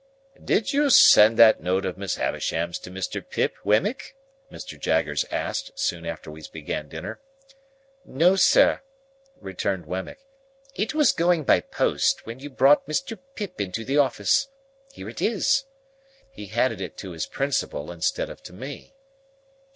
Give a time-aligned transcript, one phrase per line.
[0.43, 3.23] "Did you send that note of Miss Havisham's to Mr.
[3.23, 4.15] Pip, Wemmick?"
[4.51, 4.79] Mr.
[4.79, 7.19] Jaggers asked, soon after we began dinner.
[8.03, 8.81] "No, sir,"
[9.39, 10.17] returned Wemmick;
[10.73, 13.15] "it was going by post, when you brought Mr.
[13.35, 14.47] Pip into the office.
[14.91, 15.65] Here it is."
[16.31, 18.95] He handed it to his principal instead of to me.